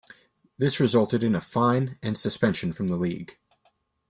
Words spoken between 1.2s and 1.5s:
in a